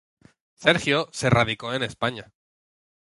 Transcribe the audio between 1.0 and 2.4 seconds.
se radicó en España.